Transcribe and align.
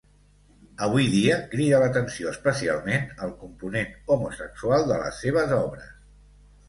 Avui 0.85 1.09
dia, 1.15 1.35
crida 1.51 1.81
l'atenció 1.83 2.31
especialment 2.37 3.13
el 3.27 3.35
component 3.45 3.93
homosexual 4.17 4.89
de 4.93 4.99
les 5.05 5.21
seves 5.27 5.55
obres. 5.63 5.93